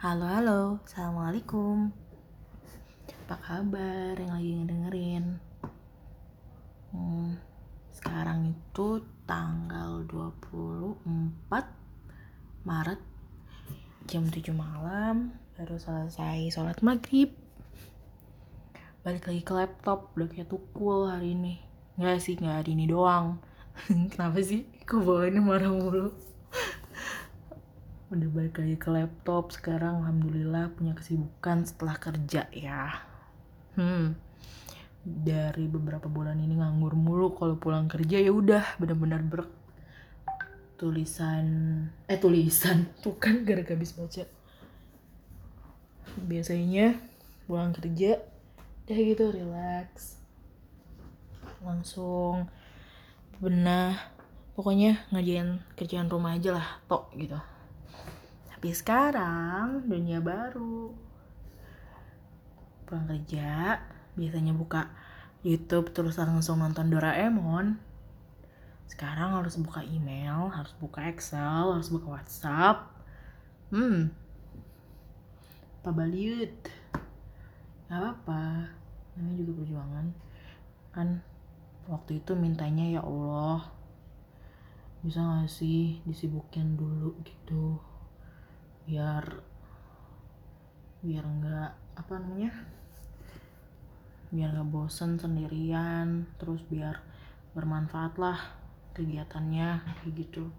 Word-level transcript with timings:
Halo 0.00 0.24
halo, 0.24 0.60
assalamualaikum. 0.88 1.92
Apa 3.28 3.36
kabar 3.36 4.16
yang 4.16 4.32
lagi 4.32 4.56
ngedengerin? 4.56 5.36
Hmm, 6.88 7.36
sekarang 7.92 8.48
itu 8.48 9.04
tanggal 9.28 10.00
24 10.08 11.04
Maret 12.64 12.96
jam 14.08 14.24
7 14.24 14.40
malam 14.56 15.36
baru 15.60 15.76
selesai 15.76 16.48
sholat 16.48 16.80
maghrib. 16.80 17.36
Balik 19.04 19.28
lagi 19.28 19.44
ke 19.44 19.52
laptop 19.52 20.16
udah 20.16 20.32
kayak 20.32 20.48
tukul 20.48 21.12
hari 21.12 21.36
ini. 21.36 21.60
Nggak 22.00 22.24
sih 22.24 22.40
nggak 22.40 22.64
hari 22.64 22.72
ini 22.72 22.88
doang. 22.88 23.36
Kenapa 24.16 24.40
sih? 24.40 24.64
Kok 24.88 25.04
bawainnya 25.04 25.44
marah 25.44 25.68
mulu 25.68 26.29
udah 28.10 28.26
balik 28.26 28.58
lagi 28.58 28.74
ke 28.74 28.90
laptop 28.90 29.54
sekarang 29.54 30.02
alhamdulillah 30.02 30.74
punya 30.74 30.98
kesibukan 30.98 31.62
setelah 31.62 31.94
kerja 31.94 32.50
ya. 32.50 33.06
Hmm. 33.78 34.18
Dari 35.06 35.70
beberapa 35.70 36.10
bulan 36.10 36.42
ini 36.42 36.58
nganggur 36.58 36.98
mulu 36.98 37.38
kalau 37.38 37.54
pulang 37.54 37.86
kerja 37.86 38.18
ya 38.18 38.34
udah 38.34 38.66
benar-benar 38.82 39.22
ber 39.22 39.46
tulisan 40.74 41.46
eh 42.10 42.18
tulisan. 42.18 42.90
Tuh 43.06 43.14
kan 43.14 43.46
gara 43.46 43.62
gara 43.62 43.78
habis 43.78 43.94
baca. 43.94 44.26
Biasanya 46.18 46.98
pulang 47.46 47.70
kerja 47.70 48.18
ya 48.90 48.96
gitu 48.98 49.30
relax. 49.30 50.18
Langsung 51.62 52.50
benah 53.38 53.94
pokoknya 54.58 54.98
ngajain 55.14 55.62
kerjaan 55.78 56.10
rumah 56.10 56.34
aja 56.34 56.58
lah 56.58 56.66
tok 56.90 57.14
gitu 57.14 57.38
tapi 58.60 58.76
sekarang 58.76 59.88
dunia 59.88 60.20
baru 60.20 60.92
pulang 62.84 63.08
kerja 63.08 63.80
biasanya 64.20 64.52
buka 64.52 64.92
YouTube 65.40 65.96
terus 65.96 66.20
langsung 66.20 66.60
nonton 66.60 66.92
Doraemon 66.92 67.80
sekarang 68.90 69.38
harus 69.38 69.56
buka 69.56 69.80
email, 69.86 70.52
harus 70.52 70.74
buka 70.76 71.06
Excel, 71.08 71.72
harus 71.72 71.88
buka 71.88 72.20
WhatsApp. 72.20 72.90
Hmm. 73.72 74.10
Apa 75.80 75.94
baliut? 75.94 76.52
Gak 77.88 77.96
apa-apa. 77.96 78.68
Namanya 79.14 79.34
juga 79.40 79.52
perjuangan. 79.62 80.06
Kan 80.90 81.08
waktu 81.86 82.18
itu 82.18 82.34
mintanya 82.34 82.98
ya 82.98 83.00
Allah. 83.06 83.72
Bisa 85.06 85.22
gak 85.22 85.48
sih 85.48 86.02
disibukin 86.04 86.74
dulu 86.74 87.14
gitu. 87.22 87.78
Biar 88.90 89.22
biar 90.98 91.22
nggak 91.22 91.70
apa 91.94 92.12
namanya 92.18 92.50
biar 94.34 94.50
nggak 94.50 94.66
bosen 94.66 95.14
sendirian 95.14 96.26
terus 96.42 96.58
biar 96.66 96.98
bermanfaat 97.54 98.18
lah 98.18 98.38
kegiatannya 98.98 99.78
kayak 100.02 100.14
gitu. 100.18 100.50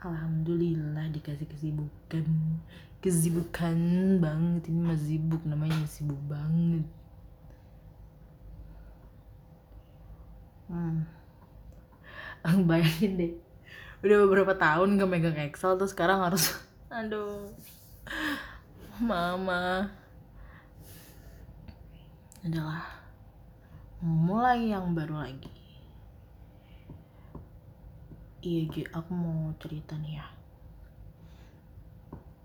Alhamdulillah 0.00 1.12
dikasih 1.12 1.44
kesibukan 1.44 2.24
kesibukan 3.04 3.76
banget 4.24 4.72
ini 4.72 4.80
mah 4.80 4.96
sibuk 4.96 5.44
namanya 5.44 5.84
sibuk 5.84 6.20
banget. 6.24 6.88
Hmm. 10.72 11.04
Bayangin 12.68 13.12
deh 13.20 13.32
udah 14.04 14.16
beberapa 14.28 14.52
tahun 14.56 15.00
gak 15.00 15.08
megang 15.08 15.40
Excel 15.48 15.80
tuh 15.80 15.88
sekarang 15.88 16.20
harus 16.20 16.52
aduh. 16.94 17.50
Mama. 19.02 19.90
Adalah 22.46 22.86
mulai 23.98 24.70
yang 24.70 24.94
baru 24.94 25.26
lagi. 25.26 25.50
Iya 28.44 28.62
G 28.70 28.74
aku 28.94 29.10
mau 29.10 29.50
cerita 29.58 29.98
nih 29.98 30.22
ya. 30.22 30.26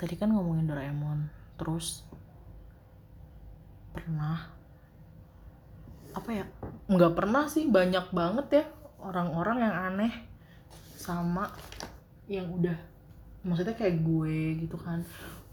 Tadi 0.00 0.14
kan 0.16 0.32
ngomongin 0.32 0.64
Doraemon 0.64 1.28
terus 1.60 2.08
pernah 3.92 4.48
apa 6.16 6.30
ya 6.30 6.46
nggak 6.88 7.12
pernah 7.12 7.44
sih 7.50 7.68
banyak 7.68 8.08
banget 8.14 8.46
ya 8.48 8.64
orang-orang 9.02 9.58
yang 9.60 9.76
aneh 9.92 10.14
sama 10.96 11.52
yang 12.30 12.48
udah 12.48 12.89
maksudnya 13.40 13.72
kayak 13.72 14.04
gue 14.04 14.60
gitu 14.64 14.76
kan 14.76 15.04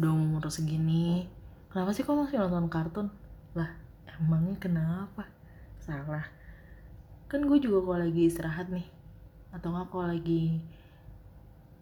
udah 0.00 0.10
umur 0.10 0.48
segini. 0.48 1.28
Kenapa 1.68 1.90
sih 1.92 2.06
kok 2.06 2.16
masih 2.16 2.40
nonton 2.40 2.70
kartun? 2.70 3.06
Lah 3.52 3.70
emangnya 4.08 4.56
kenapa? 4.56 5.28
Salah. 5.82 6.24
Kan 7.28 7.44
gue 7.44 7.58
juga 7.60 7.84
kalau 7.84 8.00
lagi 8.00 8.30
istirahat 8.30 8.70
nih 8.70 8.86
atau 9.54 9.70
nggak 9.70 9.86
kalau 9.94 10.10
lagi 10.10 10.58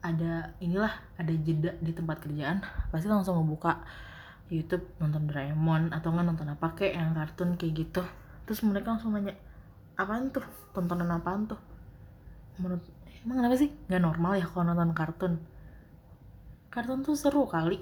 ada 0.05 0.53
inilah 0.61 0.93
ada 1.17 1.33
jeda 1.33 1.73
di 1.81 1.95
tempat 1.97 2.21
kerjaan 2.21 2.61
pasti 2.93 3.09
langsung 3.09 3.39
ngebuka 3.41 3.81
YouTube 4.53 4.85
nonton 5.01 5.25
Doraemon 5.25 5.89
atau 5.95 6.12
nggak 6.12 6.27
nonton 6.29 6.53
apa 6.53 6.77
kayak 6.77 7.01
yang 7.01 7.17
kartun 7.17 7.57
kayak 7.57 7.73
gitu. 7.87 8.03
Terus 8.45 8.61
mereka 8.67 8.93
langsung 8.93 9.17
nanya 9.17 9.33
apaan 9.97 10.29
tuh? 10.29 10.45
Tontonan 10.77 11.09
apaan 11.09 11.49
tuh? 11.49 11.57
Menurut 12.61 12.85
emang 13.25 13.41
kenapa 13.41 13.57
sih? 13.57 13.73
Nggak 13.89 14.03
normal 14.05 14.33
ya 14.37 14.45
kalau 14.45 14.65
nonton 14.69 14.93
kartun 14.93 15.33
kartun 16.72 17.05
tuh 17.05 17.12
seru 17.12 17.44
kali. 17.44 17.77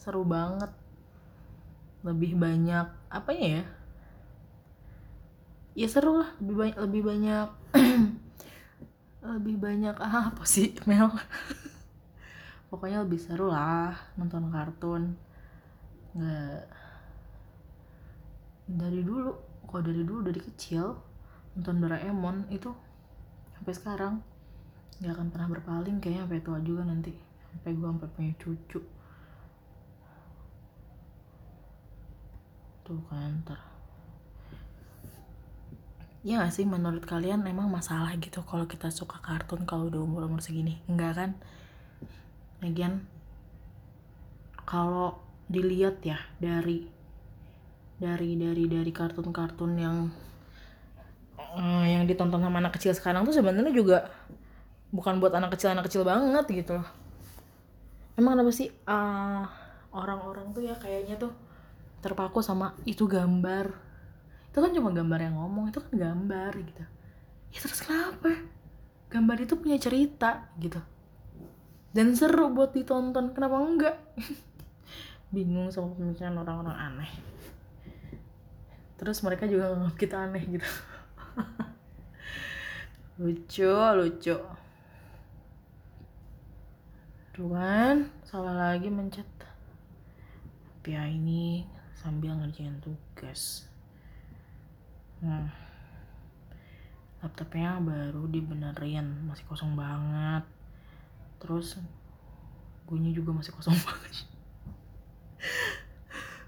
Seru 0.00 0.24
banget. 0.24 0.72
Lebih 2.00 2.40
banyak 2.40 2.88
apa 3.12 3.30
ya? 3.36 3.60
Ya 5.76 5.86
seru 5.90 6.24
lah 6.24 6.32
lebih 6.40 6.56
banyak 6.56 6.78
lebih 6.80 7.02
banyak 7.02 7.48
lebih 9.36 9.56
banyak 9.60 9.96
ah, 10.00 10.32
apa 10.32 10.42
sih 10.48 10.72
Mel? 10.88 11.12
Pokoknya 12.72 13.04
lebih 13.04 13.20
seru 13.20 13.52
lah 13.52 13.92
nonton 14.16 14.48
kartun. 14.48 15.20
Nggak 16.16 16.64
dari 18.64 19.04
dulu 19.04 19.36
kalau 19.68 19.82
dari 19.84 20.00
dulu 20.00 20.24
dari 20.24 20.40
kecil 20.40 20.96
nonton 21.52 21.84
Doraemon 21.84 22.48
itu 22.48 22.72
sampai 23.58 23.74
sekarang 23.76 24.14
nggak 25.02 25.12
akan 25.12 25.28
pernah 25.28 25.48
berpaling 25.52 25.96
kayaknya 26.00 26.24
sampai 26.24 26.40
tua 26.40 26.58
juga 26.64 26.86
nanti 26.86 27.33
sampai 27.54 27.70
gue 27.78 27.86
sampai 27.86 28.10
punya 28.18 28.32
cucu 28.42 28.80
tuh 32.84 33.00
kan 33.08 33.32
ter 33.46 33.60
ya 36.24 36.40
gak 36.40 36.56
sih? 36.56 36.64
Menurut 36.64 37.04
kalian 37.04 37.44
emang 37.44 37.68
masalah 37.68 38.16
gitu 38.16 38.40
kalau 38.48 38.64
kita 38.64 38.88
suka 38.88 39.20
kartun 39.20 39.68
kalau 39.68 39.92
udah 39.92 40.00
umur 40.00 40.24
umur 40.24 40.40
segini? 40.40 40.80
Enggak 40.88 41.12
kan? 41.20 41.30
Lagian 42.64 43.04
kalau 44.64 45.20
dilihat 45.52 46.00
ya 46.00 46.16
dari 46.40 46.88
dari 48.00 48.40
dari 48.40 48.64
dari 48.64 48.92
kartun-kartun 48.92 49.72
yang 49.76 49.96
uh, 51.36 51.84
yang 51.84 52.08
ditonton 52.08 52.40
sama 52.40 52.58
anak 52.58 52.74
kecil 52.80 52.96
sekarang 52.96 53.28
tuh 53.28 53.36
sebenarnya 53.36 53.70
juga 53.70 54.08
bukan 54.90 55.20
buat 55.20 55.36
anak 55.36 55.54
kecil 55.54 55.76
anak 55.76 55.86
kecil 55.92 56.02
banget 56.02 56.48
gitu 56.48 56.80
loh 56.80 56.88
emang 58.18 58.38
kenapa 58.38 58.52
sih? 58.54 58.70
Orang 58.86 59.50
orang-orang 59.94 60.50
tuh 60.50 60.62
ya 60.66 60.74
kayaknya 60.74 61.18
tuh 61.18 61.32
terpaku 62.02 62.42
sama 62.42 62.74
itu 62.84 63.06
gambar. 63.06 63.70
Itu 64.50 64.58
kan 64.62 64.70
cuma 64.74 64.90
gambar 64.94 65.20
yang 65.22 65.34
ngomong 65.38 65.70
itu 65.70 65.78
kan 65.82 65.92
gambar 65.94 66.52
gitu. 66.62 66.84
Ya 67.54 67.58
terus 67.62 67.80
kenapa? 67.82 68.34
Gambar 69.10 69.38
itu 69.46 69.54
punya 69.58 69.78
cerita 69.78 70.50
gitu. 70.58 70.82
Dan 71.94 72.18
seru 72.18 72.50
buat 72.50 72.74
ditonton 72.74 73.30
kenapa 73.34 73.56
enggak? 73.62 73.96
Bingung 75.34 75.70
sama 75.70 75.94
pemikiran 75.94 76.34
orang-orang 76.42 76.74
aneh. 76.74 77.12
Terus 78.98 79.22
mereka 79.22 79.46
juga 79.46 79.70
nganggap 79.74 79.96
kita 79.98 80.16
aneh 80.26 80.42
gitu. 80.58 80.68
Lucu 83.22 83.70
lucu 83.94 84.63
tuh 87.34 87.50
salah 88.22 88.54
lagi 88.54 88.86
mencet. 88.86 89.26
Tapi 90.70 90.94
ya 90.94 91.02
ini 91.10 91.66
sambil 91.98 92.30
ngerjain 92.38 92.78
tugas. 92.78 93.66
Hmm. 95.18 95.50
laptopnya 97.24 97.80
baru 97.80 98.28
dibenerin 98.30 99.26
masih 99.26 99.42
kosong 99.50 99.74
banget. 99.74 100.46
Terus 101.42 101.82
gue 102.86 102.98
juga 103.10 103.34
masih 103.34 103.50
kosong 103.50 103.74
banget. 103.88 104.30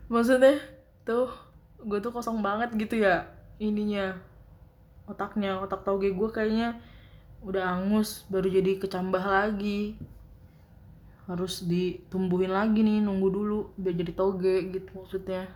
Maksudnya 0.07 0.63
tuh 1.03 1.35
gue 1.83 1.99
tuh 1.99 2.15
kosong 2.15 2.47
banget 2.47 2.71
gitu 2.79 3.03
ya 3.03 3.27
ininya 3.59 4.15
otaknya. 5.11 5.59
Otak 5.59 5.83
tauge 5.83 6.15
gue 6.15 6.29
kayaknya 6.31 6.79
udah 7.43 7.75
angus 7.75 8.23
baru 8.31 8.47
jadi 8.47 8.79
kecambah 8.79 9.25
lagi 9.27 9.99
harus 11.27 11.67
ditumbuhin 11.67 12.55
lagi 12.55 12.87
nih 12.87 13.03
nunggu 13.03 13.29
dulu 13.31 13.59
biar 13.75 13.95
jadi 13.99 14.13
toge 14.15 14.71
gitu 14.71 14.91
maksudnya. 14.95 15.51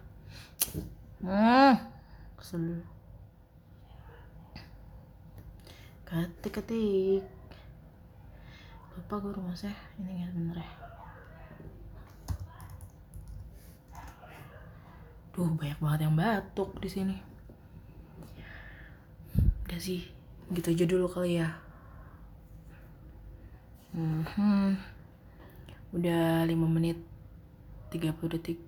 Hmm. 1.22 1.78
Kesel. 2.34 2.82
Ketik 6.02 6.58
ketik. 6.58 7.22
Lupa 8.98 9.14
gue 9.22 9.32
rumusnya 9.32 9.70
ini 10.02 10.26
nggak 10.26 10.32
bener 10.34 10.58
ya. 10.58 10.70
Duh, 15.30 15.46
banyak 15.54 15.78
banget 15.78 16.00
yang 16.04 16.18
batuk 16.18 16.74
di 16.82 16.90
sini. 16.90 17.16
Udah 19.64 19.78
sih, 19.78 20.10
gitu 20.50 20.74
aja 20.74 20.84
dulu 20.90 21.06
kali 21.06 21.38
ya. 21.38 21.54
Hmm, 23.94 24.74
udah 25.90 26.46
5 26.46 26.54
menit 26.66 26.98
30 27.90 28.34
detik. 28.36 28.60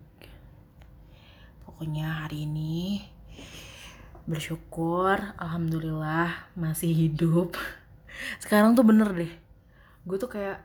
Pokoknya 1.63 2.27
hari 2.27 2.47
ini 2.47 3.03
bersyukur, 4.27 5.19
alhamdulillah 5.39 6.55
masih 6.55 6.91
hidup. 6.95 7.59
Sekarang 8.43 8.75
tuh 8.75 8.87
bener 8.87 9.11
deh, 9.15 9.33
gue 10.07 10.17
tuh 10.19 10.31
kayak 10.31 10.63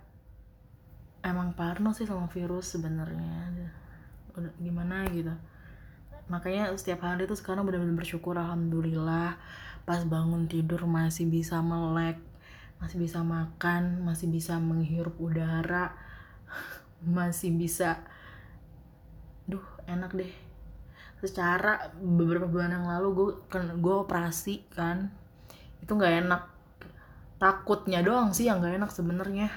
emang 1.26 1.58
parno 1.58 1.94
sih 1.94 2.06
sama 2.06 2.30
virus 2.30 2.74
sebenarnya. 2.74 3.70
Gimana 4.62 5.10
gitu 5.10 5.34
makanya 6.28 6.76
setiap 6.76 7.08
hari 7.08 7.24
tuh 7.24 7.40
sekarang 7.40 7.64
benar-benar 7.64 7.96
bersyukur 7.96 8.36
alhamdulillah 8.36 9.40
pas 9.88 10.04
bangun 10.04 10.52
tidur 10.52 10.84
masih 10.84 11.24
bisa 11.32 11.64
melek 11.64 12.20
masih 12.84 13.00
bisa 13.00 13.24
makan 13.24 14.04
masih 14.04 14.28
bisa 14.28 14.60
menghirup 14.60 15.16
udara 15.24 15.96
masih 17.04 17.54
bisa 17.54 18.02
duh 19.48 19.64
enak 19.88 20.12
deh. 20.18 20.34
Secara 21.18 21.90
beberapa 21.98 22.46
bulan 22.46 22.78
yang 22.78 22.86
lalu 22.86 23.08
gue 23.14 23.30
kan 23.50 23.66
gue 23.80 23.96
operasi 23.96 24.66
kan 24.74 25.10
itu 25.82 25.92
nggak 25.94 26.28
enak. 26.28 26.44
Takutnya 27.38 28.02
doang 28.02 28.34
sih 28.34 28.50
yang 28.50 28.62
nggak 28.62 28.82
enak 28.82 28.92
sebenarnya. 28.92 29.50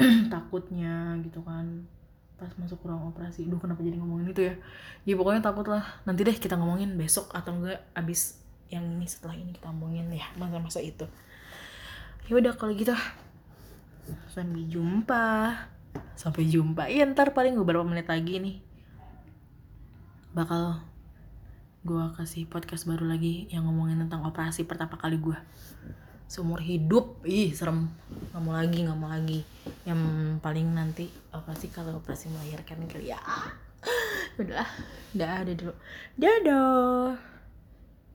Takutnya 0.32 1.16
gitu 1.24 1.44
kan 1.44 1.86
pas 2.40 2.52
masuk 2.56 2.80
ruang 2.84 3.12
operasi. 3.12 3.44
Duh 3.44 3.60
kenapa 3.60 3.84
jadi 3.84 4.00
ngomongin 4.00 4.32
itu 4.32 4.42
ya? 4.48 4.54
Ya 5.04 5.14
pokoknya 5.16 5.44
takut 5.44 5.68
lah. 5.68 5.84
Nanti 6.08 6.24
deh 6.24 6.36
kita 6.36 6.56
ngomongin 6.56 6.96
besok 6.96 7.28
atau 7.36 7.52
enggak 7.56 7.84
abis 7.92 8.40
yang 8.72 8.86
ini 8.86 9.04
setelah 9.04 9.36
ini 9.36 9.52
kita 9.52 9.68
ngomongin 9.68 10.08
ya 10.08 10.24
masa-masa 10.40 10.80
itu. 10.80 11.04
Ya 12.32 12.40
udah 12.40 12.56
kalau 12.56 12.72
gitu. 12.72 12.96
Sampai 14.32 14.64
jumpa 14.66 15.52
sampai 16.20 16.44
jumpa. 16.44 16.92
Iya 16.92 17.08
ntar 17.16 17.32
paling 17.32 17.56
beberapa 17.56 17.80
menit 17.80 18.04
lagi 18.04 18.36
nih. 18.36 18.56
Bakal 20.36 20.84
gue 21.80 22.04
kasih 22.20 22.44
podcast 22.44 22.84
baru 22.84 23.08
lagi 23.08 23.48
yang 23.48 23.64
ngomongin 23.64 24.04
tentang 24.04 24.28
operasi 24.28 24.68
pertama 24.68 25.00
kali 25.00 25.16
gue 25.16 25.38
seumur 26.28 26.60
hidup. 26.60 27.24
Ih 27.24 27.56
serem. 27.56 27.88
Nggak 28.36 28.42
mau 28.44 28.52
lagi 28.52 28.78
nggak 28.84 28.98
mau 29.00 29.08
lagi. 29.08 29.40
Yang 29.88 30.00
paling 30.44 30.68
nanti 30.76 31.08
sih 31.56 31.72
kalau 31.72 31.96
operasi 31.96 32.28
melahirkan 32.28 32.84
kali 32.84 33.16
ya. 33.16 33.20
Udahlah. 34.40 34.68
Udah 35.16 35.30
ada 35.40 35.52
dulu 35.56 35.74
dadah 36.20 37.29